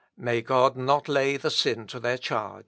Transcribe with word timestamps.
May 0.17 0.41
God 0.41 0.75
not 0.77 1.07
lay 1.07 1.37
the 1.37 1.51
sin 1.51 1.85
to 1.89 1.99
their 1.99 2.17
charge." 2.17 2.59